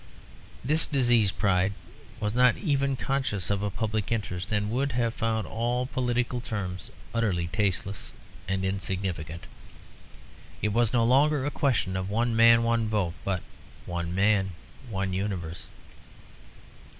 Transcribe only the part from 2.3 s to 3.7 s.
not even conscious of a